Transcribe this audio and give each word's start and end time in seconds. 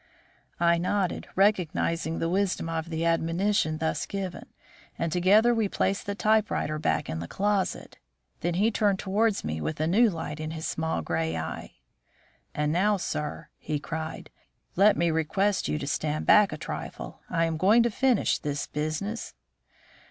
I 0.59 0.79
nodded, 0.79 1.27
recognising 1.35 2.17
the 2.17 2.27
wisdom 2.27 2.67
of 2.67 2.89
the 2.89 3.05
admonition 3.05 3.77
thus 3.77 4.07
given, 4.07 4.47
and 4.97 5.11
together 5.11 5.53
we 5.53 5.69
placed 5.69 6.07
the 6.07 6.15
typewriter 6.15 6.79
back 6.79 7.07
in 7.07 7.19
the 7.19 7.27
closet. 7.27 7.99
Then 8.39 8.55
he 8.55 8.71
turned 8.71 8.97
towards 8.97 9.43
me 9.43 9.61
with 9.61 9.79
a 9.79 9.85
new 9.85 10.09
light 10.09 10.39
in 10.39 10.49
his 10.49 10.65
small 10.65 11.03
grey 11.03 11.37
eye. 11.37 11.75
"And 12.55 12.71
now, 12.73 12.97
sir," 12.97 13.49
he 13.59 13.77
cried, 13.79 14.31
"let 14.75 14.97
me 14.97 15.11
request 15.11 15.67
you 15.67 15.77
to 15.77 15.85
stand 15.85 16.25
back 16.25 16.51
a 16.51 16.57
trifle. 16.57 17.21
I 17.29 17.45
am 17.45 17.57
going 17.57 17.83
to 17.83 17.91
finish 17.91 18.39
this 18.39 18.65
business." 18.65 19.35